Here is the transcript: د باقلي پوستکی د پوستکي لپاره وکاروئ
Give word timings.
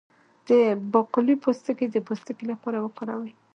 د 0.47 0.49
باقلي 0.91 1.35
پوستکی 1.43 1.85
د 1.89 1.97
پوستکي 2.07 2.45
لپاره 2.51 2.77
وکاروئ 2.79 3.31